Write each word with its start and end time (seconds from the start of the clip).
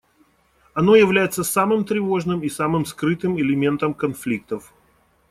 Оно 0.73 0.95
является 0.95 1.43
самым 1.43 1.85
тревожным 1.85 2.39
и 2.41 2.49
самым 2.49 2.87
скрытым 2.87 3.37
элементом 3.39 3.93
конфликтов. 3.93 4.73